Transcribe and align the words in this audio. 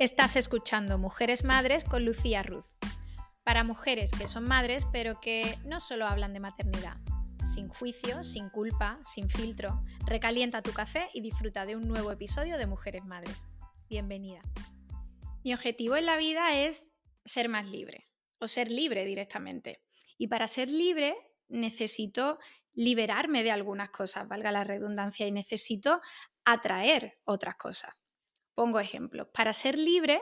Estás 0.00 0.34
escuchando 0.34 0.98
Mujeres 0.98 1.44
Madres 1.44 1.84
con 1.84 2.04
Lucía 2.04 2.42
Ruz. 2.42 2.66
Para 3.44 3.62
mujeres 3.62 4.10
que 4.10 4.26
son 4.26 4.42
madres, 4.42 4.88
pero 4.90 5.20
que 5.20 5.56
no 5.64 5.78
solo 5.78 6.08
hablan 6.08 6.32
de 6.32 6.40
maternidad. 6.40 6.96
Sin 7.44 7.68
juicio, 7.68 8.24
sin 8.24 8.48
culpa, 8.48 8.98
sin 9.04 9.30
filtro. 9.30 9.84
Recalienta 10.04 10.62
tu 10.62 10.72
café 10.72 11.10
y 11.14 11.20
disfruta 11.20 11.64
de 11.64 11.76
un 11.76 11.86
nuevo 11.86 12.10
episodio 12.10 12.58
de 12.58 12.66
Mujeres 12.66 13.04
Madres. 13.04 13.46
Bienvenida. 13.88 14.42
Mi 15.44 15.54
objetivo 15.54 15.94
en 15.94 16.06
la 16.06 16.16
vida 16.16 16.58
es 16.58 16.90
ser 17.24 17.48
más 17.48 17.66
libre, 17.68 18.08
o 18.40 18.48
ser 18.48 18.72
libre 18.72 19.04
directamente. 19.04 19.84
Y 20.18 20.26
para 20.26 20.48
ser 20.48 20.70
libre 20.70 21.16
necesito 21.46 22.40
liberarme 22.72 23.44
de 23.44 23.52
algunas 23.52 23.90
cosas, 23.90 24.26
valga 24.26 24.50
la 24.50 24.64
redundancia, 24.64 25.24
y 25.24 25.30
necesito 25.30 26.00
atraer 26.44 27.20
otras 27.24 27.54
cosas. 27.54 28.03
Pongo 28.54 28.80
ejemplos. 28.80 29.28
Para 29.32 29.52
ser 29.52 29.78
libre 29.78 30.20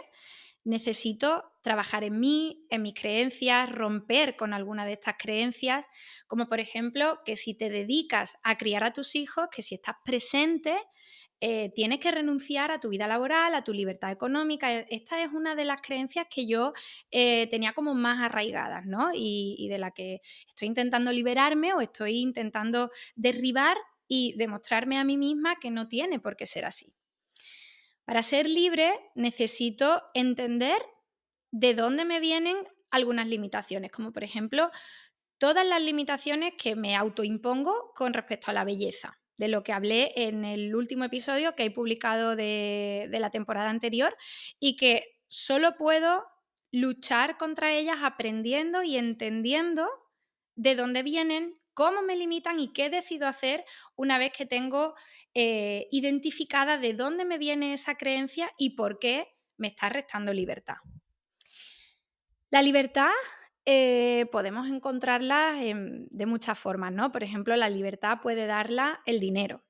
necesito 0.64 1.44
trabajar 1.62 2.04
en 2.04 2.20
mí, 2.20 2.66
en 2.70 2.82
mis 2.82 2.94
creencias, 2.94 3.70
romper 3.70 4.36
con 4.36 4.52
alguna 4.52 4.86
de 4.86 4.92
estas 4.92 5.16
creencias, 5.18 5.86
como 6.26 6.48
por 6.48 6.60
ejemplo 6.60 7.18
que 7.24 7.36
si 7.36 7.56
te 7.56 7.68
dedicas 7.68 8.36
a 8.42 8.56
criar 8.56 8.84
a 8.84 8.92
tus 8.92 9.14
hijos, 9.16 9.48
que 9.50 9.62
si 9.62 9.74
estás 9.74 9.96
presente, 10.04 10.76
eh, 11.40 11.72
tienes 11.74 11.98
que 11.98 12.12
renunciar 12.12 12.70
a 12.70 12.78
tu 12.78 12.88
vida 12.88 13.08
laboral, 13.08 13.54
a 13.54 13.64
tu 13.64 13.72
libertad 13.72 14.12
económica. 14.12 14.72
E, 14.72 14.86
esta 14.90 15.22
es 15.24 15.32
una 15.32 15.56
de 15.56 15.64
las 15.64 15.80
creencias 15.82 16.26
que 16.30 16.46
yo 16.46 16.72
eh, 17.10 17.48
tenía 17.50 17.72
como 17.72 17.94
más 17.94 18.20
arraigadas, 18.24 18.86
¿no? 18.86 19.10
Y, 19.12 19.56
y 19.58 19.68
de 19.68 19.78
la 19.78 19.90
que 19.90 20.20
estoy 20.46 20.68
intentando 20.68 21.10
liberarme 21.10 21.74
o 21.74 21.80
estoy 21.80 22.18
intentando 22.18 22.90
derribar 23.16 23.76
y 24.06 24.34
demostrarme 24.36 24.98
a 24.98 25.04
mí 25.04 25.16
misma 25.16 25.56
que 25.60 25.72
no 25.72 25.88
tiene 25.88 26.20
por 26.20 26.36
qué 26.36 26.46
ser 26.46 26.64
así. 26.64 26.94
Para 28.04 28.22
ser 28.22 28.48
libre 28.48 28.92
necesito 29.14 30.02
entender 30.14 30.82
de 31.52 31.74
dónde 31.74 32.04
me 32.04 32.20
vienen 32.20 32.56
algunas 32.90 33.26
limitaciones, 33.26 33.90
como 33.90 34.12
por 34.12 34.24
ejemplo 34.24 34.70
todas 35.38 35.66
las 35.66 35.82
limitaciones 35.82 36.54
que 36.56 36.76
me 36.76 36.94
autoimpongo 36.94 37.92
con 37.94 38.12
respecto 38.12 38.50
a 38.50 38.54
la 38.54 38.64
belleza, 38.64 39.18
de 39.36 39.48
lo 39.48 39.62
que 39.62 39.72
hablé 39.72 40.12
en 40.14 40.44
el 40.44 40.74
último 40.76 41.04
episodio 41.04 41.54
que 41.54 41.64
he 41.64 41.70
publicado 41.70 42.36
de, 42.36 43.08
la 43.10 43.30
temporada 43.30 43.70
anterior 43.70 44.16
y 44.60 44.76
que 44.76 45.18
solo 45.28 45.74
puedo 45.76 46.24
luchar 46.70 47.38
contra 47.38 47.72
ellas 47.72 47.98
aprendiendo 48.02 48.82
y 48.82 48.96
entendiendo 48.96 49.88
de 50.54 50.76
dónde 50.76 51.02
vienen, 51.02 51.58
cómo 51.74 52.02
me 52.02 52.16
limitan 52.16 52.58
y 52.58 52.72
qué 52.72 52.90
decido 52.90 53.26
hacer 53.26 53.64
una 53.96 54.18
vez 54.18 54.32
que 54.32 54.46
tengo 54.46 54.94
eh, 55.34 55.88
identificada 55.90 56.78
de 56.78 56.94
dónde 56.94 57.24
me 57.24 57.38
viene 57.38 57.72
esa 57.72 57.96
creencia 57.96 58.50
y 58.58 58.70
por 58.76 58.98
qué 58.98 59.28
me 59.56 59.68
está 59.68 59.88
restando 59.88 60.32
libertad. 60.32 60.76
La 62.50 62.62
libertad 62.62 63.10
eh, 63.64 64.26
podemos 64.32 64.68
encontrarla 64.68 65.54
de 65.54 66.26
muchas 66.26 66.58
formas, 66.58 66.92
¿no? 66.92 67.12
Por 67.12 67.22
ejemplo, 67.22 67.56
la 67.56 67.70
libertad 67.70 68.18
puede 68.20 68.46
darla 68.46 69.00
el 69.06 69.20
dinero, 69.20 69.62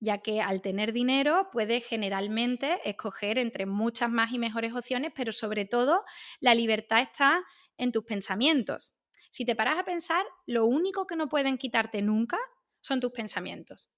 ya 0.00 0.18
que 0.18 0.40
al 0.40 0.62
tener 0.62 0.92
dinero 0.92 1.48
puedes 1.52 1.86
generalmente 1.86 2.80
escoger 2.84 3.38
entre 3.38 3.66
muchas 3.66 4.10
más 4.10 4.32
y 4.32 4.38
mejores 4.38 4.72
opciones, 4.72 5.12
pero 5.14 5.30
sobre 5.30 5.66
todo 5.66 6.04
la 6.40 6.54
libertad 6.54 7.02
está 7.02 7.44
en 7.76 7.92
tus 7.92 8.04
pensamientos. 8.04 8.94
Si 9.34 9.44
te 9.44 9.56
paras 9.56 9.78
a 9.78 9.82
pensar, 9.82 10.24
lo 10.46 10.64
único 10.64 11.08
que 11.08 11.16
no 11.16 11.28
pueden 11.28 11.58
quitarte 11.58 12.02
nunca 12.02 12.38
son 12.80 13.00
tus 13.00 13.10
pensamientos. 13.10 13.90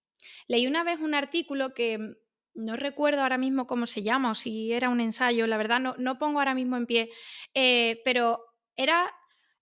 Leí 0.49 0.67
una 0.67 0.83
vez 0.83 0.99
un 0.99 1.15
artículo 1.15 1.75
que 1.75 1.99
mm, 1.99 2.15
no 2.55 2.77
recuerdo 2.77 3.21
ahora 3.21 3.37
mismo 3.37 3.67
cómo 3.67 3.85
se 3.85 4.03
llama 4.03 4.31
o 4.31 4.35
si 4.35 4.73
era 4.73 4.89
un 4.89 4.99
ensayo, 4.99 5.47
la 5.47 5.59
verdad 5.59 5.79
no, 5.79 5.95
no 5.99 6.19
pongo 6.19 6.39
ahora 6.39 6.55
mismo 6.55 6.79
en 6.79 6.87
pie, 6.87 7.11
eh, 7.53 8.01
pero 8.03 8.47
era 8.77 9.13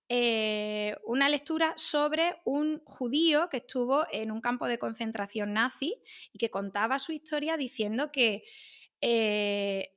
eh, 0.09 0.97
una 1.07 1.29
lectura 1.29 1.73
sobre 1.77 2.37
un 2.45 2.81
judío 2.85 3.49
que 3.49 3.57
estuvo 3.57 4.07
en 4.13 4.31
un 4.31 4.41
campo 4.41 4.69
de 4.69 4.79
concentración 4.79 5.55
nazi 5.55 6.01
y 6.33 6.39
que 6.39 6.51
contaba 6.51 7.01
su 7.01 7.11
historia 7.11 7.57
diciendo 7.57 8.13
que 8.13 8.45
eh, 9.01 9.91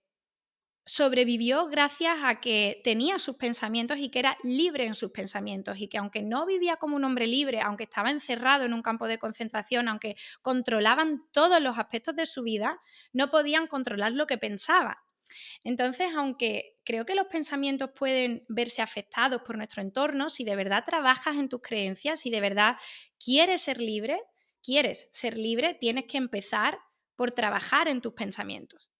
sobrevivió 0.87 1.67
gracias 1.67 2.17
a 2.23 2.39
que 2.39 2.79
tenía 2.81 3.19
sus 3.19 3.35
pensamientos 3.35 3.97
y 3.97 4.09
que 4.09 4.19
era 4.19 4.37
libre 4.41 4.85
en 4.85 4.95
sus 4.95 5.11
pensamientos 5.11 5.77
y 5.79 5.89
que 5.89 5.97
aunque 5.97 6.21
no 6.21 6.45
vivía 6.45 6.77
como 6.77 6.95
un 6.95 7.03
hombre 7.03 7.27
libre, 7.27 7.59
aunque 7.59 7.83
estaba 7.83 8.09
encerrado 8.09 8.63
en 8.63 8.73
un 8.73 8.81
campo 8.81 9.05
de 9.05 9.19
concentración, 9.19 9.89
aunque 9.89 10.15
controlaban 10.41 11.23
todos 11.33 11.61
los 11.61 11.77
aspectos 11.77 12.15
de 12.15 12.25
su 12.25 12.41
vida, 12.41 12.79
no 13.11 13.29
podían 13.29 13.67
controlar 13.67 14.13
lo 14.13 14.27
que 14.27 14.37
pensaba. 14.37 15.03
Entonces, 15.65 16.07
aunque 16.15 16.77
creo 16.85 17.05
que 17.05 17.15
los 17.15 17.27
pensamientos 17.27 17.89
pueden 17.93 18.45
verse 18.47 18.81
afectados 18.81 19.41
por 19.41 19.57
nuestro 19.57 19.81
entorno, 19.81 20.29
si 20.29 20.45
de 20.45 20.55
verdad 20.55 20.85
trabajas 20.85 21.35
en 21.35 21.49
tus 21.49 21.61
creencias, 21.61 22.21
si 22.21 22.29
de 22.29 22.39
verdad 22.39 22.77
quieres 23.19 23.61
ser 23.61 23.81
libre, 23.81 24.21
quieres 24.63 25.09
ser 25.11 25.37
libre, 25.37 25.73
tienes 25.73 26.05
que 26.05 26.17
empezar 26.17 26.79
por 27.17 27.31
trabajar 27.31 27.89
en 27.89 27.99
tus 27.99 28.13
pensamientos 28.13 28.93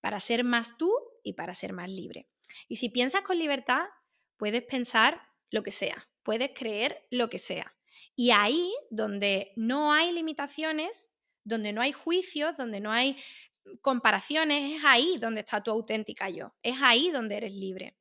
para 0.00 0.20
ser 0.20 0.44
más 0.44 0.76
tú 0.76 0.92
y 1.30 1.32
para 1.32 1.54
ser 1.54 1.72
más 1.72 1.88
libre. 1.88 2.28
Y 2.68 2.76
si 2.76 2.88
piensas 2.88 3.22
con 3.22 3.38
libertad, 3.38 3.84
puedes 4.36 4.62
pensar 4.62 5.20
lo 5.50 5.62
que 5.62 5.70
sea, 5.70 6.08
puedes 6.22 6.50
creer 6.54 7.06
lo 7.10 7.28
que 7.28 7.38
sea. 7.38 7.74
Y 8.16 8.30
ahí 8.30 8.72
donde 8.90 9.52
no 9.56 9.92
hay 9.92 10.12
limitaciones, 10.12 11.10
donde 11.44 11.72
no 11.72 11.80
hay 11.80 11.92
juicios, 11.92 12.56
donde 12.56 12.80
no 12.80 12.90
hay 12.90 13.16
comparaciones, 13.80 14.76
es 14.76 14.84
ahí 14.84 15.16
donde 15.18 15.40
está 15.40 15.62
tu 15.62 15.70
auténtica 15.70 16.28
yo, 16.28 16.54
es 16.62 16.76
ahí 16.82 17.10
donde 17.10 17.36
eres 17.36 17.52
libre. 17.52 17.96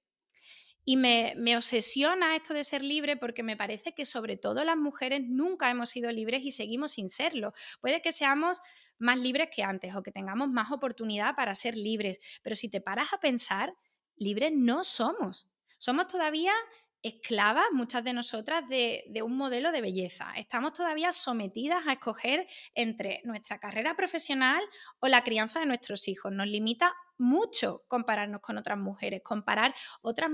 Y 0.85 0.97
me, 0.97 1.33
me, 1.37 1.55
obsesiona 1.55 2.35
esto 2.35 2.53
de 2.53 2.63
ser 2.63 2.81
libre 2.81 3.15
porque 3.15 3.43
me 3.43 3.55
parece 3.55 3.93
que 3.93 4.05
sobre 4.05 4.37
todo 4.37 4.63
las 4.63 4.77
mujeres 4.77 5.21
nunca 5.23 5.69
hemos 5.69 5.89
sido 5.89 6.11
libres 6.11 6.41
y 6.43 6.51
seguimos 6.51 6.91
sin 6.91 7.09
serlo. 7.09 7.53
Puede 7.79 8.01
que 8.01 8.11
seamos 8.11 8.59
más 8.97 9.19
libres 9.19 9.49
que 9.53 9.63
antes 9.63 9.95
o 9.95 10.01
que 10.01 10.11
tengamos 10.11 10.49
más 10.49 10.71
oportunidad 10.71 11.35
para 11.35 11.53
ser 11.53 11.77
libres, 11.77 12.19
pero 12.41 12.55
si 12.55 12.69
te 12.69 12.81
paras 12.81 13.13
a 13.13 13.19
pensar, 13.19 13.73
libres 14.15 14.51
no 14.53 14.83
somos. 14.83 15.47
Somos 15.77 16.07
todavía 16.07 16.53
esclavas, 17.01 17.65
muchas 17.71 18.03
de 18.03 18.13
nosotras, 18.13 18.67
de, 18.67 19.21
un 19.23 19.37
modelo 19.37 19.71
de 19.71 19.81
belleza. 19.81 20.31
Estamos 20.35 20.73
todavía 20.73 21.11
sometidas 21.11 21.87
a 21.87 21.93
escoger 21.93 22.47
entre 22.73 23.21
nuestra 23.23 23.59
carrera 23.59 23.95
profesional 23.95 24.61
o 24.99 25.07
la 25.07 25.23
crianza 25.23 25.59
de 25.59 25.65
nuestros 25.65 26.07
hijos. 26.07 26.31
Nos 26.31 26.47
limita 26.47 26.93
mucho 27.17 27.83
compararnos 27.87 28.41
con 28.41 28.57
otras 28.57 28.77
mujeres, 28.77 29.21
comparar 29.23 29.73
otras, 30.01 30.29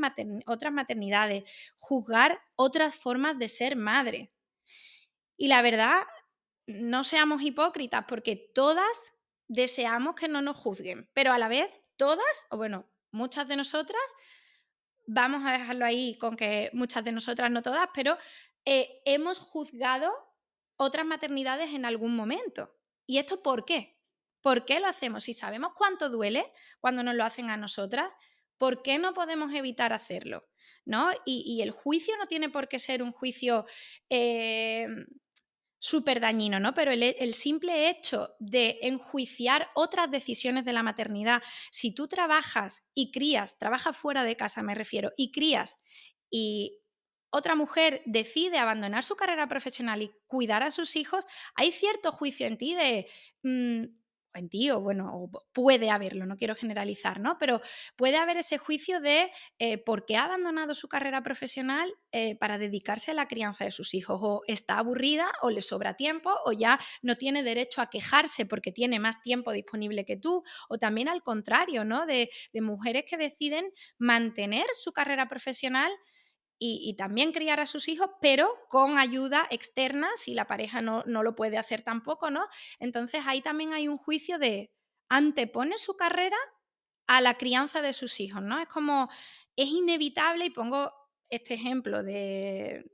otras 0.45 0.73
maternidades, 0.73 1.73
juzgar 1.77 2.39
otras 2.55 2.95
formas 2.95 3.37
de 3.37 3.47
ser 3.47 3.75
madre. 3.75 4.31
Y 5.37 5.47
la 5.47 5.61
verdad, 5.61 6.03
no 6.67 7.03
seamos 7.03 7.41
hipócritas 7.41 8.05
porque 8.07 8.35
todas 8.53 9.13
deseamos 9.47 10.15
que 10.15 10.27
no 10.27 10.41
nos 10.41 10.57
juzguen, 10.57 11.09
pero 11.13 11.31
a 11.31 11.37
la 11.37 11.47
vez 11.47 11.69
todas, 11.95 12.47
o 12.49 12.57
bueno, 12.57 12.89
muchas 13.11 13.47
de 13.47 13.55
nosotras, 13.55 14.01
vamos 15.05 15.43
a 15.45 15.51
dejarlo 15.51 15.85
ahí 15.85 16.17
con 16.17 16.35
que 16.35 16.69
muchas 16.73 17.03
de 17.03 17.11
nosotras, 17.11 17.51
no 17.51 17.61
todas, 17.61 17.89
pero 17.93 18.17
eh, 18.65 19.01
hemos 19.05 19.39
juzgado 19.39 20.11
otras 20.77 21.05
maternidades 21.05 21.73
en 21.73 21.85
algún 21.85 22.15
momento. 22.15 22.75
¿Y 23.05 23.19
esto 23.19 23.41
por 23.41 23.65
qué? 23.65 23.97
¿Por 24.41 24.65
qué 24.65 24.79
lo 24.79 24.87
hacemos? 24.87 25.23
Si 25.23 25.33
sabemos 25.33 25.73
cuánto 25.75 26.09
duele 26.09 26.51
cuando 26.79 27.03
nos 27.03 27.15
lo 27.15 27.23
hacen 27.23 27.49
a 27.49 27.57
nosotras, 27.57 28.11
¿por 28.57 28.81
qué 28.81 28.97
no 28.97 29.13
podemos 29.13 29.53
evitar 29.53 29.93
hacerlo? 29.93 30.47
¿No? 30.85 31.09
Y, 31.25 31.61
el 31.61 31.71
juicio 31.71 32.15
no 32.17 32.27
tiene 32.27 32.49
por 32.49 32.67
qué 32.67 32.77
ser 32.77 33.01
un 33.01 33.11
juicio 33.11 33.65
eh, 34.09 34.87
súper 35.85 36.19
dañino, 36.19 36.59
¿no? 36.59 36.73
Pero 36.73 36.91
el, 36.91 37.33
simple 37.35 37.89
hecho 37.89 38.35
de 38.39 38.79
enjuiciar 38.81 39.69
otras 39.75 40.09
decisiones 40.09 40.65
de 40.65 40.73
la 40.73 40.81
maternidad, 40.81 41.43
si 41.69 41.93
tú 41.93 42.07
trabajas 42.07 42.83
y 42.95 43.11
crías, 43.11 43.59
trabajas 43.59 43.95
fuera 43.95 44.23
de 44.23 44.35
casa, 44.35 44.63
me 44.63 44.73
refiero, 44.73 45.11
y 45.15 45.31
crías 45.31 45.77
y 46.31 46.81
otra 47.29 47.53
mujer 47.53 48.01
decide 48.07 48.57
abandonar 48.57 49.03
su 49.03 49.15
carrera 49.15 49.47
profesional 49.47 50.01
y 50.01 50.11
cuidar 50.25 50.63
a 50.63 50.71
sus 50.71 50.95
hijos, 50.95 51.27
hay 51.53 51.71
cierto 51.71 52.11
juicio 52.11 52.47
en 52.47 52.57
ti 52.57 52.73
de, 52.73 53.07
mm, 53.43 53.83
en 54.35 54.49
ti, 54.49 54.69
o 54.69 54.79
bueno, 54.81 55.29
puede 55.53 55.89
haberlo, 55.89 56.25
no 56.25 56.35
quiero 56.35 56.55
generalizar, 56.55 57.19
¿no? 57.19 57.37
Pero 57.39 57.61
puede 57.95 58.17
haber 58.17 58.37
ese 58.37 58.57
juicio 58.57 58.99
de 59.01 59.31
eh, 59.59 59.77
por 59.77 60.05
qué 60.05 60.17
ha 60.17 60.25
abandonado 60.25 60.73
su 60.73 60.87
carrera 60.87 61.21
profesional 61.23 61.93
eh, 62.11 62.37
para 62.37 62.57
dedicarse 62.57 63.11
a 63.11 63.13
la 63.13 63.27
crianza 63.27 63.65
de 63.65 63.71
sus 63.71 63.93
hijos, 63.93 64.19
o 64.21 64.41
está 64.47 64.77
aburrida, 64.77 65.31
o 65.41 65.49
le 65.49 65.61
sobra 65.61 65.95
tiempo, 65.95 66.33
o 66.45 66.51
ya 66.51 66.79
no 67.01 67.15
tiene 67.15 67.43
derecho 67.43 67.81
a 67.81 67.89
quejarse 67.89 68.45
porque 68.45 68.71
tiene 68.71 68.99
más 68.99 69.21
tiempo 69.21 69.51
disponible 69.51 70.05
que 70.05 70.17
tú, 70.17 70.43
o 70.69 70.77
también 70.77 71.09
al 71.09 71.21
contrario, 71.21 71.83
¿no? 71.83 72.05
De 72.05 72.29
mujeres 72.53 73.03
que 73.09 73.17
deciden 73.17 73.71
mantener 73.97 74.65
su 74.73 74.91
carrera 74.91 75.27
profesional 75.27 75.91
y, 76.57 76.95
también 76.95 77.31
criar 77.31 77.59
a 77.59 77.65
sus 77.65 77.87
hijos, 77.89 78.09
pero 78.21 78.49
con 78.69 78.97
ayuda 78.97 79.47
externa 79.51 80.09
si 80.15 80.33
la 80.33 80.47
pareja 80.47 80.81
no, 80.81 81.03
no, 81.05 81.21
lo 81.21 81.35
puede 81.35 81.57
hacer 81.57 81.81
tampoco, 81.81 82.31
¿no? 82.31 82.45
Entonces 82.79 83.23
ahí 83.25 83.41
también 83.41 83.73
hay 83.73 83.87
un 83.87 83.97
juicio 83.97 84.39
de 84.39 84.71
antepone 85.09 85.77
su 85.77 85.95
carrera 85.95 86.37
a 87.07 87.21
la 87.21 87.35
crianza 87.35 87.81
de 87.81 87.93
sus 87.93 88.19
hijos, 88.19 88.41
¿no? 88.41 88.59
Es 88.59 88.67
como, 88.67 89.09
es 89.55 89.69
inevitable, 89.69 90.45
y 90.45 90.49
pongo 90.49 90.91
este 91.29 91.55
ejemplo 91.55 92.03
de, 92.03 92.85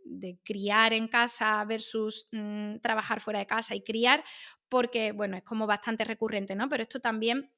criar 0.43 0.93
en 0.93 1.07
casa 1.07 1.63
versus 1.65 2.27
mm, 2.31 2.77
trabajar 2.77 3.19
fuera 3.19 3.39
de 3.39 3.47
casa 3.47 3.75
y 3.75 3.83
criar, 3.83 4.23
porque, 4.69 5.11
bueno, 5.11 5.37
es 5.37 5.43
como 5.43 5.67
bastante 5.67 6.03
recurrente, 6.03 6.55
¿no? 6.55 6.69
Pero 6.69 6.83
esto 6.83 6.99
también 6.99 7.51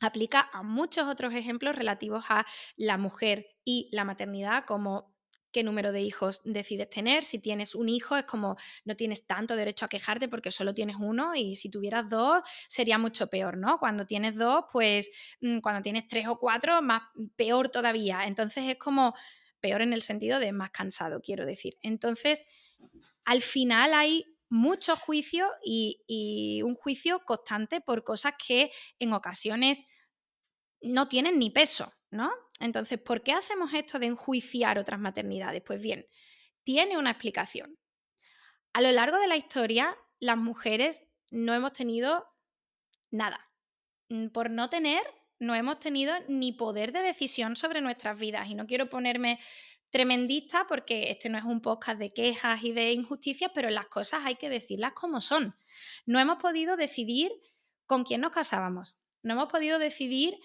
aplica 0.00 0.50
a 0.52 0.62
muchos 0.62 1.06
otros 1.06 1.32
ejemplos 1.34 1.74
relativos 1.74 2.24
a 2.28 2.44
la 2.76 2.98
mujer 2.98 3.46
y 3.64 3.88
la 3.92 4.04
maternidad, 4.04 4.64
como 4.66 5.15
qué 5.52 5.62
número 5.62 5.92
de 5.92 6.02
hijos 6.02 6.40
decides 6.44 6.90
tener. 6.90 7.24
Si 7.24 7.38
tienes 7.38 7.74
un 7.74 7.88
hijo 7.88 8.16
es 8.16 8.24
como 8.24 8.56
no 8.84 8.96
tienes 8.96 9.26
tanto 9.26 9.56
derecho 9.56 9.84
a 9.84 9.88
quejarte 9.88 10.28
porque 10.28 10.50
solo 10.50 10.74
tienes 10.74 10.96
uno 10.98 11.34
y 11.34 11.56
si 11.56 11.70
tuvieras 11.70 12.08
dos 12.08 12.42
sería 12.68 12.98
mucho 12.98 13.28
peor, 13.28 13.56
¿no? 13.56 13.78
Cuando 13.78 14.06
tienes 14.06 14.36
dos, 14.36 14.64
pues 14.72 15.10
mm, 15.40 15.60
cuando 15.60 15.82
tienes 15.82 16.06
tres 16.08 16.26
o 16.28 16.38
cuatro, 16.38 16.82
más 16.82 17.02
peor 17.36 17.68
todavía. 17.68 18.26
Entonces 18.26 18.64
es 18.68 18.76
como 18.76 19.14
peor 19.60 19.82
en 19.82 19.92
el 19.92 20.02
sentido 20.02 20.38
de 20.38 20.52
más 20.52 20.70
cansado, 20.70 21.20
quiero 21.20 21.46
decir. 21.46 21.76
Entonces, 21.82 22.42
al 23.24 23.42
final 23.42 23.94
hay 23.94 24.24
mucho 24.48 24.94
juicio 24.96 25.50
y 25.64 26.62
un 26.64 26.74
juicio 26.76 27.24
constante 27.24 27.80
por 27.80 28.04
cosas 28.04 28.34
que 28.46 28.70
en 28.98 29.12
ocasiones 29.12 29.84
no 30.82 31.08
tienen 31.08 31.38
ni 31.38 31.50
peso, 31.50 31.92
¿no? 32.10 32.30
Entonces, 32.60 32.98
¿por 32.98 33.22
qué 33.22 33.32
hacemos 33.32 33.72
esto 33.74 33.98
de 33.98 34.06
enjuiciar 34.06 34.78
otras 34.78 34.98
maternidades? 34.98 35.62
Pues 35.62 35.80
bien, 35.80 36.06
tiene 36.62 36.98
una 36.98 37.10
explicación. 37.10 37.78
A 38.72 38.80
lo 38.80 38.90
largo 38.92 39.18
de 39.18 39.28
la 39.28 39.36
historia, 39.36 39.96
las 40.18 40.36
mujeres 40.36 41.06
no 41.30 41.54
hemos 41.54 41.72
tenido 41.72 42.26
nada. 43.10 43.50
Mm, 44.08 44.28
por 44.28 44.50
no 44.50 44.68
tener, 44.68 45.02
no 45.38 45.54
hemos 45.54 45.78
tenido 45.78 46.14
ni 46.28 46.52
poder 46.52 46.92
de 46.92 47.02
decisión 47.02 47.56
sobre 47.56 47.80
nuestras 47.80 48.18
vidas. 48.18 48.48
Y 48.48 48.54
no 48.54 48.66
quiero 48.66 48.88
ponerme 48.88 49.38
tremendista 49.90 50.66
porque 50.68 51.10
este 51.10 51.28
no 51.28 51.38
es 51.38 51.44
un 51.44 51.60
podcast 51.60 51.98
de 51.98 52.12
quejas 52.12 52.62
y 52.62 52.72
de 52.72 52.92
injusticias, 52.92 53.50
pero 53.54 53.70
las 53.70 53.86
cosas 53.86 54.22
hay 54.24 54.36
que 54.36 54.48
decirlas 54.50 54.92
como 54.92 55.20
son. 55.20 55.56
No 56.04 56.18
hemos 56.18 56.38
podido 56.38 56.76
decidir 56.76 57.32
con 57.86 58.04
quién 58.04 58.20
nos 58.20 58.32
casábamos. 58.32 58.98
No 59.22 59.34
hemos 59.34 59.48
podido 59.48 59.78
decidir 59.78 60.38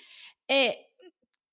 eh, 0.48 0.91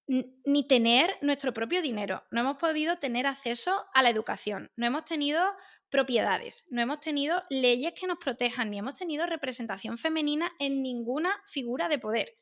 ni 0.09 0.67
tener 0.67 1.19
nuestro 1.21 1.53
propio 1.53 1.83
dinero, 1.83 2.25
no 2.31 2.41
hemos 2.41 2.57
podido 2.57 2.97
tener 2.97 3.27
acceso 3.27 3.87
a 3.93 4.03
la 4.03 4.09
educación, 4.09 4.71
no 4.75 4.87
hemos 4.87 5.05
tenido 5.05 5.43
propiedades, 5.91 6.67
no 6.71 6.81
hemos 6.81 7.01
tenido 7.01 7.43
leyes 7.51 7.93
que 7.93 8.07
nos 8.07 8.19
protejan, 8.19 8.71
ni 8.71 8.79
hemos 8.79 8.95
tenido 8.95 9.27
representación 9.27 9.99
femenina 9.99 10.51
en 10.59 10.83
ninguna 10.83 11.43
figura 11.47 11.91
de 11.91 11.99
poder. 11.99 12.39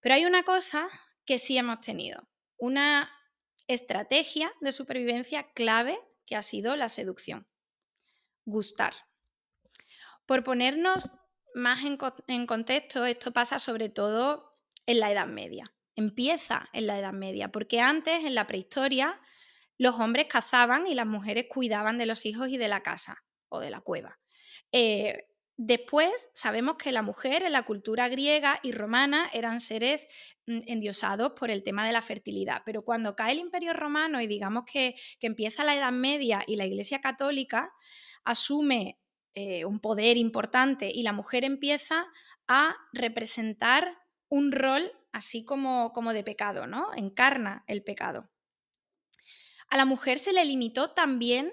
Pero 0.00 0.14
hay 0.14 0.24
una 0.24 0.42
cosa 0.42 0.88
que 1.26 1.38
sí 1.38 1.58
hemos 1.58 1.80
tenido, 1.80 2.26
una 2.56 3.10
estrategia 3.66 4.50
de 4.62 4.72
supervivencia 4.72 5.42
clave 5.54 6.00
que 6.24 6.34
ha 6.34 6.42
sido 6.42 6.76
la 6.76 6.88
seducción. 6.88 7.46
Gustar. 8.46 8.94
Por 10.24 10.44
ponernos 10.44 11.10
más 11.54 11.84
en, 11.84 12.46
contexto, 12.46 13.04
esto 13.04 13.32
pasa 13.32 13.58
sobre 13.58 13.90
todo 13.90 14.56
en 14.86 15.00
la 15.00 15.12
Edad 15.12 15.26
Media 15.26 15.70
empieza 15.96 16.68
en 16.72 16.86
la 16.86 16.98
Edad 16.98 17.12
Media, 17.12 17.48
porque 17.48 17.80
antes, 17.80 18.24
en 18.24 18.34
la 18.34 18.46
prehistoria, 18.46 19.20
los 19.78 19.98
hombres 19.98 20.26
cazaban 20.26 20.86
y 20.86 20.94
las 20.94 21.06
mujeres 21.06 21.46
cuidaban 21.48 21.98
de 21.98 22.06
los 22.06 22.26
hijos 22.26 22.48
y 22.48 22.58
de 22.58 22.68
la 22.68 22.82
casa 22.82 23.24
o 23.48 23.60
de 23.60 23.70
la 23.70 23.80
cueva. 23.80 24.18
Eh, 24.72 25.26
después 25.56 26.30
sabemos 26.34 26.76
que 26.76 26.92
la 26.92 27.02
mujer 27.02 27.42
en 27.42 27.52
la 27.52 27.64
cultura 27.64 28.08
griega 28.08 28.60
y 28.62 28.72
romana 28.72 29.30
eran 29.32 29.60
seres 29.60 30.06
mm, 30.46 30.60
endiosados 30.66 31.32
por 31.32 31.50
el 31.50 31.62
tema 31.62 31.86
de 31.86 31.92
la 31.92 32.02
fertilidad, 32.02 32.62
pero 32.64 32.82
cuando 32.84 33.16
cae 33.16 33.32
el 33.32 33.38
imperio 33.38 33.72
romano 33.72 34.20
y 34.20 34.26
digamos 34.26 34.64
que, 34.70 34.94
empieza 35.20 35.64
la 35.64 35.74
Edad 35.74 35.92
Media 35.92 36.44
y 36.46 36.56
la 36.56 36.66
Iglesia 36.66 37.00
Católica 37.00 37.72
asume 38.24 38.98
eh, 39.34 39.64
un 39.64 39.80
poder 39.80 40.16
importante 40.16 40.90
y 40.92 41.02
la 41.02 41.12
mujer 41.12 41.44
empieza 41.44 42.06
a 42.48 42.76
representar 42.92 43.96
un 44.28 44.52
rol 44.52 44.92
así 45.12 45.44
como, 45.44 45.92
como 45.92 46.12
de 46.12 46.24
pecado, 46.24 46.66
¿no? 46.66 46.88
Encarna 46.94 47.64
el 47.66 47.82
pecado. 47.82 48.30
A 49.68 49.76
la 49.76 49.84
mujer 49.84 50.18
se 50.18 50.32
le 50.32 50.44
limitó 50.44 50.90
también 50.90 51.52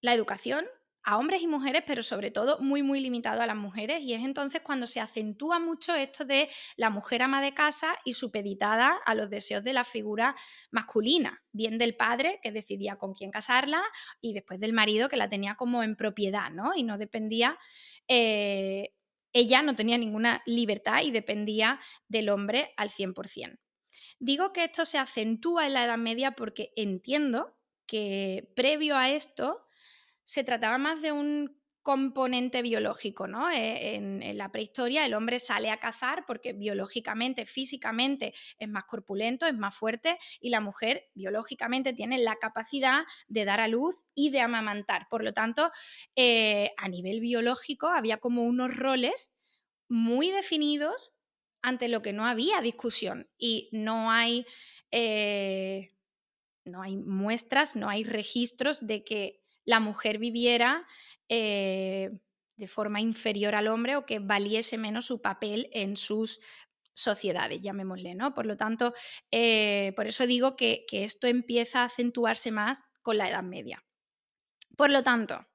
la 0.00 0.14
educación, 0.14 0.66
a 1.02 1.16
hombres 1.18 1.40
y 1.42 1.46
mujeres, 1.46 1.82
pero 1.86 2.02
sobre 2.02 2.30
todo 2.30 2.58
muy, 2.60 2.82
muy 2.82 3.00
limitado 3.00 3.40
a 3.40 3.46
las 3.46 3.56
mujeres. 3.56 4.02
Y 4.02 4.12
es 4.12 4.22
entonces 4.22 4.60
cuando 4.60 4.86
se 4.86 5.00
acentúa 5.00 5.58
mucho 5.58 5.94
esto 5.94 6.24
de 6.24 6.48
la 6.76 6.90
mujer 6.90 7.22
ama 7.22 7.40
de 7.40 7.54
casa 7.54 7.96
y 8.04 8.12
supeditada 8.12 8.98
a 9.06 9.14
los 9.14 9.30
deseos 9.30 9.64
de 9.64 9.72
la 9.72 9.84
figura 9.84 10.34
masculina, 10.70 11.42
bien 11.52 11.78
del 11.78 11.96
padre 11.96 12.38
que 12.42 12.52
decidía 12.52 12.96
con 12.96 13.14
quién 13.14 13.30
casarla 13.30 13.82
y 14.20 14.34
después 14.34 14.60
del 14.60 14.74
marido 14.74 15.08
que 15.08 15.16
la 15.16 15.30
tenía 15.30 15.54
como 15.54 15.82
en 15.82 15.96
propiedad, 15.96 16.50
¿no? 16.50 16.74
Y 16.74 16.82
no 16.82 16.98
dependía 16.98 17.58
eh, 18.06 18.94
ella 19.32 19.62
no 19.62 19.74
tenía 19.74 19.98
ninguna 19.98 20.42
libertad 20.46 21.02
y 21.02 21.10
dependía 21.10 21.80
del 22.08 22.28
hombre 22.28 22.72
al 22.76 22.90
100%. 22.90 23.58
Digo 24.18 24.52
que 24.52 24.64
esto 24.64 24.84
se 24.84 24.98
acentúa 24.98 25.66
en 25.66 25.74
la 25.74 25.84
Edad 25.84 25.98
Media 25.98 26.32
porque 26.32 26.72
entiendo 26.76 27.56
que 27.86 28.52
previo 28.54 28.96
a 28.96 29.10
esto 29.10 29.66
se 30.24 30.44
trataba 30.44 30.78
más 30.78 31.02
de 31.02 31.12
un 31.12 31.59
componente 31.82 32.62
biológico, 32.62 33.26
¿no? 33.26 33.50
Eh, 33.50 33.94
en, 33.94 34.20
la 34.36 34.50
prehistoria 34.50 35.04
el 35.04 35.14
hombre 35.14 35.38
sale 35.38 35.70
a 35.70 35.78
cazar 35.78 36.24
porque 36.26 36.52
biológicamente, 36.52 37.46
físicamente 37.46 38.34
es 38.58 38.68
más 38.68 38.84
corpulento, 38.84 39.46
es 39.46 39.54
más 39.54 39.74
fuerte 39.74 40.18
y 40.40 40.50
la 40.50 40.60
mujer 40.60 41.08
biológicamente 41.14 41.92
tiene 41.92 42.18
la 42.18 42.36
capacidad 42.36 43.04
de 43.28 43.44
dar 43.44 43.60
a 43.60 43.68
luz 43.68 43.96
y 44.14 44.30
de 44.30 44.40
amamantar. 44.40 45.06
Por 45.08 45.24
lo 45.24 45.32
tanto, 45.32 45.70
eh, 46.16 46.72
a 46.76 46.88
nivel 46.88 47.20
biológico 47.20 47.88
había 47.88 48.18
como 48.18 48.44
unos 48.44 48.76
roles 48.76 49.32
muy 49.88 50.30
definidos 50.30 51.14
ante 51.62 51.88
lo 51.88 52.02
que 52.02 52.12
no 52.12 52.26
había 52.26 52.60
discusión 52.60 53.28
y 53.38 53.68
no 53.72 54.10
hay, 54.10 54.46
eh, 54.90 55.92
no 56.64 56.82
hay 56.82 56.96
muestras, 56.96 57.76
no 57.76 57.88
hay 57.88 58.04
registros 58.04 58.86
de 58.86 59.04
que 59.04 59.39
la 59.64 59.80
mujer 59.80 60.18
viviera 60.18 60.86
eh, 61.28 62.10
de 62.56 62.66
forma 62.66 63.00
inferior 63.00 63.54
al 63.54 63.68
hombre 63.68 63.96
o 63.96 64.06
que 64.06 64.18
valiese 64.18 64.78
menos 64.78 65.06
su 65.06 65.22
papel 65.22 65.70
en 65.72 65.96
sus 65.96 66.40
sociedades, 66.94 67.62
llamémosle, 67.62 68.14
¿no? 68.14 68.34
Por 68.34 68.46
lo 68.46 68.56
tanto, 68.56 68.92
eh, 69.30 69.92
por 69.96 70.06
eso 70.06 70.26
digo 70.26 70.56
que, 70.56 70.84
que 70.88 71.04
esto 71.04 71.26
empieza 71.26 71.80
a 71.80 71.84
acentuarse 71.84 72.50
más 72.50 72.82
con 73.02 73.16
la 73.16 73.28
Edad 73.28 73.42
Media. 73.42 73.84
Por 74.76 74.90
lo 74.90 75.02
tanto, 75.02 75.46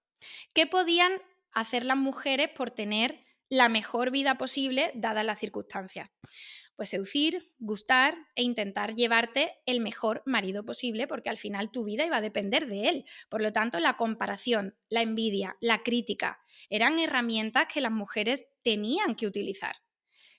¿qué 0.53 0.65
podían 0.65 1.21
hacer 1.51 1.85
las 1.85 1.97
mujeres 1.97 2.49
por 2.49 2.71
tener 2.71 3.24
la 3.49 3.69
mejor 3.69 4.11
vida 4.11 4.37
posible 4.37 4.91
dadas 4.95 5.25
las 5.25 5.39
circunstancias? 5.39 6.09
Pues 6.75 6.89
seducir, 6.89 7.53
gustar 7.57 8.17
e 8.35 8.43
intentar 8.43 8.95
llevarte 8.95 9.53
el 9.65 9.79
mejor 9.79 10.23
marido 10.25 10.65
posible, 10.65 11.07
porque 11.07 11.29
al 11.29 11.37
final 11.37 11.71
tu 11.71 11.85
vida 11.85 12.05
iba 12.05 12.17
a 12.17 12.21
depender 12.21 12.67
de 12.67 12.89
él. 12.89 13.05
Por 13.29 13.41
lo 13.41 13.53
tanto, 13.53 13.79
la 13.79 13.95
comparación, 13.95 14.77
la 14.89 15.01
envidia, 15.01 15.55
la 15.61 15.83
crítica 15.83 16.39
eran 16.69 16.99
herramientas 16.99 17.67
que 17.73 17.79
las 17.79 17.93
mujeres 17.93 18.45
tenían 18.61 19.15
que 19.15 19.27
utilizar. 19.27 19.77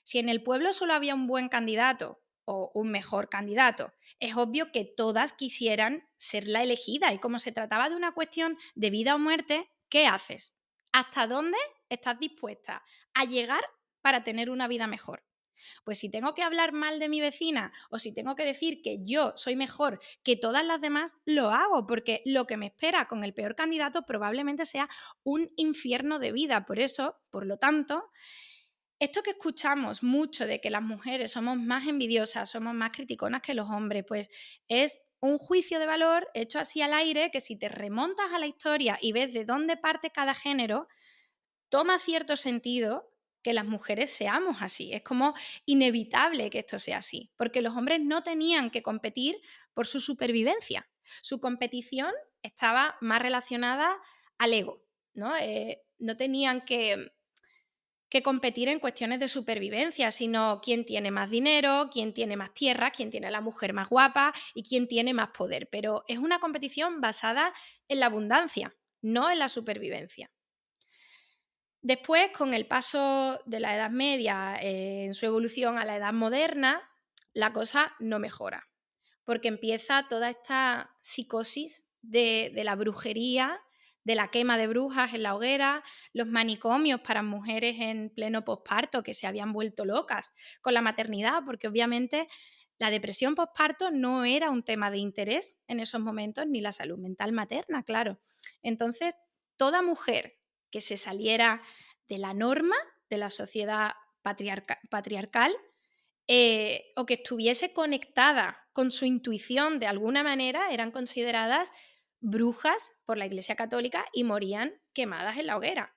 Si 0.03 0.19
en 0.19 0.29
el 0.29 0.43
pueblo 0.43 0.73
solo 0.73 0.93
había 0.93 1.15
un 1.15 1.27
buen 1.27 1.49
candidato 1.49 2.21
o 2.45 2.71
un 2.73 2.91
mejor 2.91 3.29
candidato, 3.29 3.93
es 4.19 4.35
obvio 4.37 4.71
que 4.71 4.85
todas 4.85 5.33
quisieran 5.33 6.07
ser 6.17 6.47
la 6.47 6.63
elegida 6.63 7.13
y 7.13 7.19
como 7.19 7.39
se 7.39 7.51
trataba 7.51 7.89
de 7.89 7.95
una 7.95 8.13
cuestión 8.13 8.57
de 8.75 8.89
vida 8.89 9.15
o 9.15 9.19
muerte, 9.19 9.69
¿qué 9.89 10.05
haces? 10.05 10.56
¿Hasta 10.91 11.27
dónde 11.27 11.57
estás 11.89 12.19
dispuesta 12.19 12.83
a 13.13 13.25
llegar 13.25 13.63
para 14.01 14.23
tener 14.23 14.49
una 14.49 14.67
vida 14.67 14.87
mejor? 14.87 15.23
Pues 15.83 15.99
si 15.99 16.09
tengo 16.09 16.33
que 16.33 16.43
hablar 16.43 16.71
mal 16.71 16.99
de 16.99 17.09
mi 17.09 17.21
vecina 17.21 17.71
o 17.89 17.99
si 17.99 18.13
tengo 18.13 18.35
que 18.35 18.45
decir 18.45 18.81
que 18.81 18.99
yo 19.03 19.33
soy 19.35 19.55
mejor 19.55 19.99
que 20.23 20.35
todas 20.35 20.65
las 20.65 20.81
demás, 20.81 21.15
lo 21.25 21.49
hago 21.49 21.85
porque 21.85 22.21
lo 22.25 22.45
que 22.45 22.57
me 22.57 22.67
espera 22.67 23.07
con 23.07 23.23
el 23.23 23.33
peor 23.33 23.55
candidato 23.55 24.03
probablemente 24.03 24.65
sea 24.65 24.87
un 25.23 25.51
infierno 25.55 26.19
de 26.19 26.31
vida. 26.31 26.65
Por 26.65 26.79
eso, 26.79 27.17
por 27.31 27.45
lo 27.45 27.57
tanto, 27.57 28.11
esto 28.99 29.21
que 29.21 29.31
escuchamos 29.31 30.03
mucho 30.03 30.47
de 30.47 30.59
que 30.59 30.71
las 30.71 30.81
mujeres 30.81 31.31
somos 31.31 31.57
más 31.57 31.87
envidiosas, 31.87 32.49
somos 32.49 32.73
más 32.73 32.91
criticonas 32.91 33.41
que 33.41 33.53
los 33.53 33.69
hombres, 33.69 34.05
pues 34.07 34.29
es 34.67 34.99
un 35.19 35.37
juicio 35.37 35.79
de 35.79 35.85
valor 35.85 36.29
hecho 36.33 36.59
así 36.59 36.81
al 36.81 36.93
aire 36.93 37.31
que 37.31 37.41
si 37.41 37.57
te 37.57 37.69
remontas 37.69 38.31
a 38.33 38.39
la 38.39 38.47
historia 38.47 38.97
y 39.01 39.11
ves 39.11 39.33
de 39.33 39.45
dónde 39.45 39.77
parte 39.77 40.11
cada 40.11 40.33
género, 40.33 40.87
toma 41.69 41.99
cierto 41.99 42.35
sentido 42.35 43.11
que 43.41 43.53
las 43.53 43.65
mujeres 43.65 44.11
seamos 44.11 44.57
así. 44.61 44.93
Es 44.93 45.03
como 45.03 45.33
inevitable 45.65 46.49
que 46.49 46.59
esto 46.59 46.79
sea 46.79 46.97
así, 46.97 47.31
porque 47.37 47.61
los 47.61 47.75
hombres 47.75 48.01
no 48.01 48.23
tenían 48.23 48.69
que 48.69 48.83
competir 48.83 49.39
por 49.73 49.87
su 49.87 49.99
supervivencia. 49.99 50.89
Su 51.21 51.39
competición 51.39 52.11
estaba 52.41 52.97
más 53.01 53.21
relacionada 53.21 53.97
al 54.37 54.53
ego, 54.53 54.83
¿no? 55.13 55.35
Eh, 55.37 55.83
no 55.97 56.17
tenían 56.17 56.65
que 56.65 57.11
que 58.09 58.23
competir 58.23 58.69
en 58.69 58.79
cuestiones 58.79 59.19
de 59.19 59.27
supervivencia, 59.27 60.11
sino 60.11 60.61
quién 60.63 60.85
tiene 60.85 61.11
más 61.11 61.29
dinero, 61.29 61.89
quién 61.91 62.13
tiene 62.13 62.37
más 62.37 62.53
tierra, 62.53 62.91
quién 62.91 63.11
tiene 63.11 63.29
la 63.31 63.41
mujer 63.41 63.73
más 63.73 63.89
guapa 63.89 64.33
y 64.53 64.63
quién 64.63 64.87
tiene 64.87 65.13
más 65.13 65.29
poder. 65.29 65.67
Pero 65.69 66.03
es 66.07 66.17
una 66.17 66.39
competición 66.39 67.01
basada 67.01 67.53
en 67.87 67.99
la 67.99 68.05
abundancia, 68.05 68.75
no 69.01 69.29
en 69.29 69.39
la 69.39 69.49
supervivencia. 69.49 70.31
Después, 71.81 72.31
con 72.31 72.53
el 72.53 72.65
paso 72.65 73.39
de 73.45 73.59
la 73.59 73.75
Edad 73.75 73.91
Media 73.91 74.57
eh, 74.61 75.05
en 75.05 75.13
su 75.13 75.25
evolución 75.25 75.77
a 75.77 75.85
la 75.85 75.97
Edad 75.97 76.13
Moderna, 76.13 76.81
la 77.33 77.53
cosa 77.53 77.93
no 77.99 78.19
mejora, 78.19 78.69
porque 79.23 79.47
empieza 79.47 80.07
toda 80.09 80.29
esta 80.29 80.95
psicosis 81.01 81.85
de, 82.01 82.51
de 82.55 82.63
la 82.63 82.75
brujería 82.75 83.61
de 84.07 84.15
la 84.15 84.29
quema 84.29 84.57
de 84.57 84.67
brujas 84.67 85.13
en 85.13 85.21
la 85.21 85.35
hoguera, 85.35 85.83
los 86.13 86.27
manicomios 86.27 87.01
para 87.01 87.23
mujeres 87.23 87.75
en 87.77 88.09
pleno 88.09 88.45
posparto 88.45 89.03
que 89.03 89.13
se 89.13 89.27
habían 89.27 89.51
vuelto 89.51 89.83
locas 89.83 90.33
con 90.61 90.73
la 90.73 90.79
maternidad, 90.81 91.43
porque 91.45 91.67
obviamente 91.67 92.29
la 92.79 92.89
depresión 92.89 93.35
posparto 93.35 93.91
no 93.91 94.23
era 94.23 94.49
un 94.49 94.63
tema 94.63 94.91
de 94.91 94.99
interés 94.99 95.59
en 95.67 95.81
esos 95.81 95.99
momentos, 95.99 96.47
ni 96.47 96.61
la 96.61 96.71
salud 96.71 96.97
mental 96.97 97.33
materna, 97.33 97.83
claro. 97.83 98.17
Entonces, 98.63 99.13
toda 99.57 99.81
mujer 99.81 100.37
que 100.71 100.79
se 100.79 100.95
saliera 100.95 101.61
de 102.07 102.17
la 102.17 102.33
norma 102.33 102.77
de 103.09 103.17
la 103.17 103.29
sociedad 103.29 103.91
patriarcal 104.21 105.53
eh, 106.27 106.93
o 106.95 107.05
que 107.05 107.15
estuviese 107.15 107.73
conectada 107.73 108.69
con 108.71 108.89
su 108.89 109.03
intuición 109.03 109.79
de 109.79 109.87
alguna 109.87 110.23
manera, 110.23 110.71
eran 110.71 110.91
consideradas 110.91 111.73
brujas 112.29 112.91
por 113.05 113.17
la 113.17 113.25
Iglesia 113.25 113.55
Católica 113.55 114.05
y 114.11 114.25
morían 114.25 114.73
quemadas 114.93 115.37
en 115.37 115.47
la 115.47 115.55
hoguera. 115.55 115.95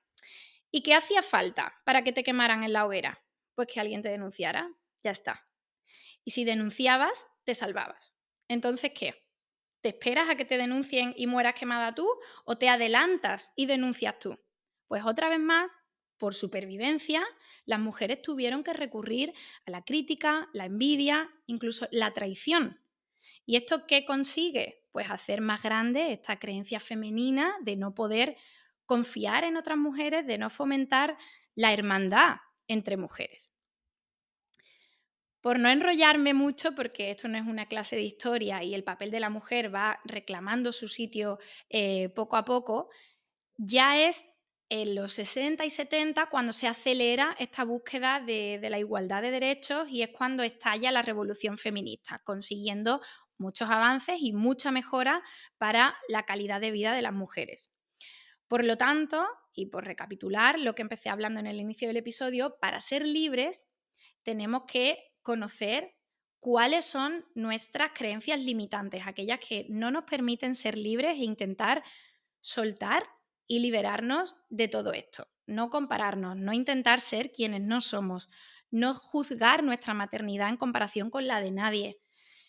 ¿Y 0.70 0.82
qué 0.82 0.94
hacía 0.94 1.22
falta 1.22 1.74
para 1.84 2.04
que 2.04 2.12
te 2.12 2.22
quemaran 2.22 2.62
en 2.62 2.72
la 2.72 2.86
hoguera? 2.86 3.20
Pues 3.56 3.66
que 3.66 3.80
alguien 3.80 4.00
te 4.00 4.10
denunciara, 4.10 4.70
ya 5.02 5.10
está. 5.10 5.48
Y 6.24 6.30
si 6.30 6.44
denunciabas, 6.44 7.26
te 7.42 7.54
salvabas. 7.54 8.14
Entonces, 8.46 8.92
¿qué? 8.94 9.26
¿Te 9.80 9.88
esperas 9.88 10.30
a 10.30 10.36
que 10.36 10.44
te 10.44 10.56
denuncien 10.56 11.12
y 11.16 11.26
mueras 11.26 11.54
quemada 11.54 11.96
tú 11.96 12.08
o 12.44 12.56
te 12.56 12.68
adelantas 12.68 13.50
y 13.56 13.66
denuncias 13.66 14.20
tú? 14.20 14.38
Pues 14.86 15.04
otra 15.04 15.28
vez 15.28 15.40
más, 15.40 15.78
por 16.16 16.32
supervivencia, 16.32 17.24
las 17.64 17.80
mujeres 17.80 18.22
tuvieron 18.22 18.62
que 18.62 18.72
recurrir 18.72 19.34
a 19.66 19.70
la 19.72 19.82
crítica, 19.82 20.48
la 20.52 20.66
envidia, 20.66 21.28
incluso 21.46 21.88
la 21.90 22.12
traición. 22.12 22.80
¿Y 23.46 23.56
esto 23.56 23.86
qué 23.88 24.04
consigue? 24.04 24.79
Pues 24.92 25.10
hacer 25.10 25.40
más 25.40 25.62
grande 25.62 26.12
esta 26.12 26.38
creencia 26.38 26.80
femenina 26.80 27.54
de 27.62 27.76
no 27.76 27.94
poder 27.94 28.36
confiar 28.86 29.44
en 29.44 29.56
otras 29.56 29.78
mujeres, 29.78 30.26
de 30.26 30.38
no 30.38 30.50
fomentar 30.50 31.16
la 31.54 31.72
hermandad 31.72 32.36
entre 32.66 32.96
mujeres. 32.96 33.52
Por 35.40 35.58
no 35.58 35.68
enrollarme 35.70 36.34
mucho, 36.34 36.74
porque 36.74 37.10
esto 37.10 37.28
no 37.28 37.38
es 37.38 37.46
una 37.46 37.66
clase 37.66 37.96
de 37.96 38.02
historia 38.02 38.62
y 38.62 38.74
el 38.74 38.84
papel 38.84 39.10
de 39.10 39.20
la 39.20 39.30
mujer 39.30 39.74
va 39.74 40.00
reclamando 40.04 40.70
su 40.72 40.86
sitio 40.86 41.38
eh, 41.68 42.10
poco 42.10 42.36
a 42.36 42.44
poco, 42.44 42.90
ya 43.56 43.98
es 43.98 44.26
en 44.68 44.94
los 44.94 45.12
60 45.14 45.64
y 45.64 45.70
70 45.70 46.26
cuando 46.26 46.52
se 46.52 46.68
acelera 46.68 47.34
esta 47.38 47.64
búsqueda 47.64 48.20
de, 48.20 48.58
de, 48.60 48.70
la 48.70 48.78
igualdad 48.78 49.22
de 49.22 49.30
derechos 49.30 49.88
y 49.88 50.02
es 50.02 50.10
cuando 50.10 50.42
estalla 50.42 50.92
la 50.92 51.02
revolución 51.02 51.58
feminista, 51.58 52.20
consiguiendo 52.24 53.00
muchos 53.40 53.68
avances 53.70 54.18
y 54.20 54.32
mucha 54.32 54.70
mejora 54.70 55.22
para 55.58 55.96
la 56.08 56.24
calidad 56.24 56.60
de 56.60 56.70
vida 56.70 56.92
de 56.92 57.02
las 57.02 57.12
mujeres. 57.12 57.72
Por 58.46 58.64
lo 58.64 58.76
tanto, 58.76 59.26
y 59.54 59.66
por 59.66 59.84
recapitular 59.84 60.58
lo 60.58 60.74
que 60.74 60.82
empecé 60.82 61.08
hablando 61.08 61.40
en 61.40 61.46
el 61.46 61.60
inicio 61.60 61.88
del 61.88 61.96
episodio, 61.96 62.56
para 62.60 62.80
ser 62.80 63.06
libres 63.06 63.66
tenemos 64.22 64.62
que 64.66 64.98
conocer 65.22 65.96
cuáles 66.40 66.84
son 66.84 67.26
nuestras 67.34 67.92
creencias 67.94 68.40
limitantes, 68.40 69.06
aquellas 69.06 69.40
que 69.40 69.66
no 69.68 69.90
nos 69.90 70.04
permiten 70.04 70.54
ser 70.54 70.76
libres 70.76 71.16
e 71.18 71.24
intentar 71.24 71.82
soltar 72.40 73.02
y 73.46 73.60
liberarnos 73.60 74.36
de 74.48 74.68
todo 74.68 74.92
esto. 74.92 75.28
No 75.46 75.70
compararnos, 75.70 76.36
no 76.36 76.52
intentar 76.52 77.00
ser 77.00 77.30
quienes 77.30 77.60
no 77.62 77.80
somos, 77.80 78.30
no 78.70 78.94
juzgar 78.94 79.64
nuestra 79.64 79.94
maternidad 79.94 80.48
en 80.48 80.56
comparación 80.56 81.10
con 81.10 81.26
la 81.26 81.40
de 81.40 81.50
nadie, 81.50 82.00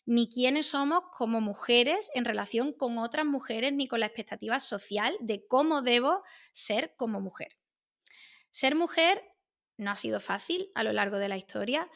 ni 0.06 0.28
quiénes 0.28 0.68
somos 0.68 1.04
como 1.12 1.42
mujeres 1.42 2.10
en 2.14 2.26
relación 2.26 2.74
con 2.74 2.98
otras 2.98 3.26
mujeres, 3.26 3.74
ni 3.74 3.88
con 3.88 4.00
la 4.00 4.08
expectativa 4.08 4.60
social 4.60 5.16
de 5.20 5.46
cómo 5.48 5.82
debo 5.82 6.24
ser 6.52 6.96
como 6.98 7.22
mujer. 7.22 7.58
Ser 8.50 8.76
mujer 8.76 9.24
no 9.78 9.92
ha 9.92 9.96
sido 9.96 10.20
fácil 10.20 10.72
a 10.76 10.84
lo 10.84 10.94
largo 10.94 11.18
de 11.18 11.30
la 11.30 11.38
historia. 11.38 11.90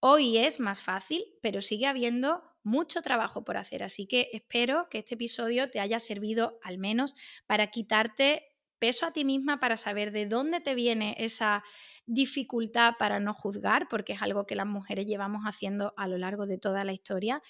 Hoy 0.00 0.38
es 0.38 0.60
más 0.60 0.82
fácil, 0.82 1.24
pero 1.42 1.60
sigue 1.60 1.86
habiendo 1.86 2.42
mucho 2.62 3.02
trabajo 3.02 3.44
por 3.44 3.56
hacer. 3.56 3.82
Así 3.82 4.06
que 4.06 4.30
espero 4.32 4.88
que 4.90 4.98
este 4.98 5.14
episodio 5.14 5.70
te 5.70 5.80
haya 5.80 5.98
servido 5.98 6.58
al 6.62 6.78
menos 6.78 7.14
para 7.46 7.68
quitarte 7.70 8.53
peso 8.78 9.06
a 9.06 9.12
ti 9.12 9.24
misma, 9.24 9.60
para 9.60 9.76
saber 9.76 10.12
de 10.12 10.26
dónde 10.26 10.60
te 10.60 10.74
viene 10.74 11.16
esa 11.18 11.64
dificultad 12.06 12.94
para 12.98 13.20
no 13.20 13.32
juzgar, 13.32 13.88
porque 13.88 14.12
es 14.14 14.22
algo 14.22 14.46
que 14.46 14.56
las 14.56 14.66
mujeres 14.66 15.06
llevamos 15.06 15.42
haciendo 15.44 15.94
a 15.96 16.06
lo 16.08 16.18
largo 16.18 16.46
de 16.46 16.58
toda 16.58 16.84
la 16.84 16.92
historia 16.92 17.42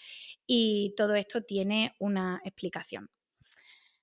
y 0.46 0.94
todo 0.96 1.14
esto 1.14 1.42
tiene 1.42 1.94
una 1.98 2.40
explicación. 2.44 3.10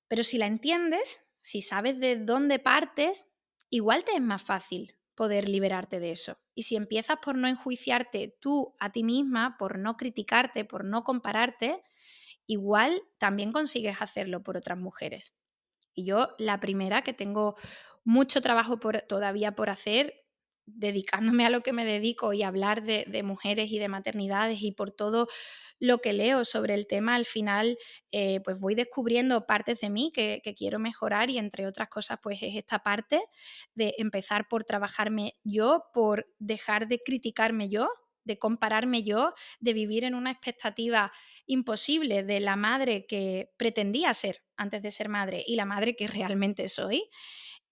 Pero 0.07 0.23
si 0.23 0.37
la 0.37 0.47
entiendes, 0.47 1.25
si 1.41 1.61
sabes 1.61 1.99
de 1.99 2.17
dónde 2.17 2.59
partes, 2.59 3.27
igual 3.69 4.03
te 4.03 4.13
es 4.13 4.21
más 4.21 4.43
fácil 4.43 4.97
poder 5.15 5.47
liberarte 5.47 5.99
de 5.99 6.11
eso. 6.11 6.37
Y 6.55 6.63
si 6.63 6.75
empiezas 6.75 7.17
por 7.23 7.35
no 7.37 7.47
enjuiciarte 7.47 8.37
tú 8.39 8.75
a 8.79 8.91
ti 8.91 9.03
misma, 9.03 9.55
por 9.57 9.77
no 9.79 9.97
criticarte, 9.97 10.65
por 10.65 10.83
no 10.83 11.03
compararte, 11.03 11.81
igual 12.47 13.01
también 13.17 13.51
consigues 13.51 14.01
hacerlo 14.01 14.43
por 14.43 14.57
otras 14.57 14.77
mujeres. 14.77 15.33
Y 15.93 16.05
yo, 16.05 16.29
la 16.37 16.59
primera, 16.59 17.01
que 17.01 17.13
tengo 17.13 17.55
mucho 18.03 18.41
trabajo 18.41 18.79
todavía 19.07 19.53
por 19.53 19.69
hacer, 19.69 20.21
dedicándome 20.65 21.45
a 21.45 21.49
lo 21.49 21.61
que 21.61 21.73
me 21.73 21.85
dedico 21.85 22.33
y 22.33 22.43
hablar 22.43 22.83
de, 22.83 23.23
mujeres 23.23 23.71
y 23.71 23.79
de 23.79 23.87
maternidades 23.87 24.61
y 24.61 24.71
por 24.71 24.91
todo 24.91 25.27
lo 25.79 25.99
que 25.99 26.13
leo 26.13 26.45
sobre 26.45 26.75
el 26.75 26.87
tema, 26.87 27.15
al 27.15 27.25
final 27.25 27.77
eh, 28.11 28.39
pues 28.41 28.59
voy 28.59 28.75
descubriendo 28.75 29.45
partes 29.45 29.81
de 29.81 29.89
mí 29.89 30.11
que, 30.13 30.41
que, 30.43 30.53
quiero 30.53 30.79
mejorar 30.79 31.29
y 31.29 31.39
entre 31.39 31.67
otras 31.67 31.89
cosas 31.89 32.19
pues 32.21 32.41
es 32.43 32.55
esta 32.55 32.79
parte 32.79 33.21
de 33.73 33.95
empezar 33.97 34.47
por 34.47 34.63
trabajarme 34.63 35.35
yo, 35.43 35.85
por 35.93 36.27
dejar 36.37 36.87
de 36.87 37.01
criticarme 37.03 37.67
yo, 37.67 37.89
de 38.23 38.37
compararme 38.37 39.03
yo, 39.03 39.33
de 39.59 39.73
vivir 39.73 40.03
en 40.03 40.15
una 40.15 40.31
expectativa 40.31 41.11
imposible 41.45 42.23
de 42.23 42.39
la 42.39 42.55
madre 42.55 43.05
que 43.07 43.51
pretendía 43.57 44.13
ser 44.13 44.43
antes 44.57 44.81
de 44.81 44.91
ser 44.91 45.09
madre 45.09 45.43
y 45.45 45.55
la 45.55 45.65
madre 45.65 45.95
que 45.95 46.07
realmente 46.35 46.69
soy. 46.69 47.09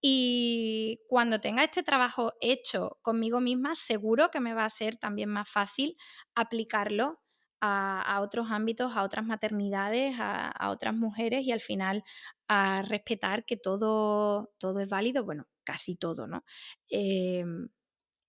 Y 0.02 1.00
cuando 1.08 1.40
tenga 1.40 1.62
este 1.62 1.82
trabajo 1.82 2.32
hecho 2.40 2.98
conmigo 3.02 3.40
misma, 3.40 3.74
seguro 3.74 4.30
que 4.30 4.40
me 4.40 4.54
va 4.54 4.64
a 4.64 4.70
ser 4.70 4.96
también 4.96 5.28
más 5.28 5.48
fácil 5.48 5.96
aplicarlo 6.34 7.20
a, 7.60 8.20
otros 8.22 8.46
ámbitos, 8.50 8.96
a 8.96 9.02
otras 9.02 9.24
maternidades, 9.24 10.14
a, 10.18 10.70
otras 10.70 10.94
mujeres 10.94 11.44
y 11.44 11.52
al 11.52 11.60
final 11.60 12.02
a 12.48 12.82
respetar 12.82 13.44
que 13.44 13.56
todo, 13.56 14.50
todo 14.58 14.80
es 14.80 14.88
válido, 14.88 15.24
bueno, 15.24 15.46
casi 15.64 15.96
todo, 15.96 16.26
¿no? 16.26 16.44
Em, 16.88 17.68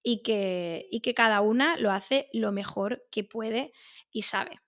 y, 0.03 0.23
que, 0.23 0.87
y 0.91 1.01
que 1.01 1.13
cada 1.13 1.41
una 1.41 1.77
lo 1.77 1.91
hace 1.91 2.29
lo 2.33 2.51
mejor 2.51 3.05
que 3.11 3.23
puede 3.23 3.71
y 4.11 4.23
sabe. 4.23 4.59